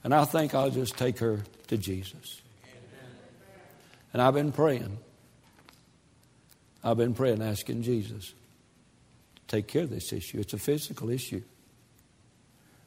[0.03, 2.41] And I think I'll just take her to Jesus.
[4.13, 4.97] And I've been praying.
[6.84, 8.30] I've been praying, asking Jesus
[9.36, 10.39] to take care of this issue.
[10.39, 11.41] It's a physical issue.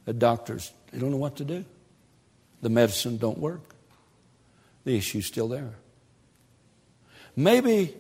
[0.07, 1.65] The doctors, they don't know what to do.
[2.63, 3.72] The medicine don't work.
[4.85, 5.75] The issue's still there.
[7.37, 7.95] Maybe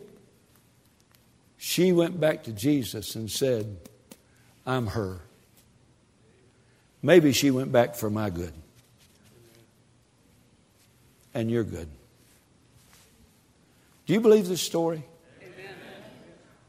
[1.56, 3.76] she went back to Jesus and said,
[4.66, 5.20] I'm her.
[7.02, 8.52] Maybe she went back for my good.
[11.34, 11.88] And you're good.
[14.06, 15.02] Do you believe this story?
[15.40, 15.74] Amen.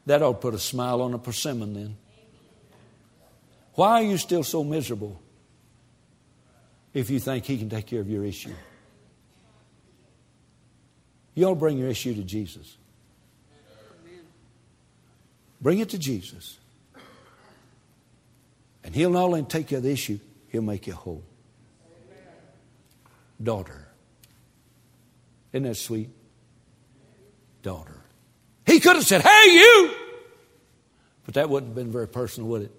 [0.05, 1.97] That ought to put a smile on a persimmon then.
[3.74, 5.20] Why are you still so miserable
[6.93, 8.53] if you think He can take care of your issue?
[11.36, 12.77] You ought to bring your issue to Jesus.
[15.61, 16.57] Bring it to Jesus.
[18.84, 20.19] And He'll not only take care of the issue,
[20.49, 21.23] He'll make you whole.
[23.41, 23.88] Daughter.
[25.53, 26.09] Isn't that sweet?
[27.61, 27.97] Daughter.
[28.65, 29.93] He could have said, Hey, you!
[31.25, 32.71] But that wouldn't have been very personal, would it?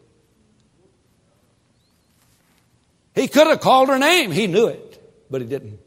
[3.14, 4.30] He could have called her name.
[4.30, 5.00] He knew it,
[5.30, 5.78] but he didn't.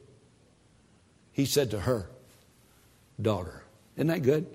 [1.33, 2.09] He said to her,
[3.21, 3.63] Daughter.
[3.95, 4.45] Isn't that good?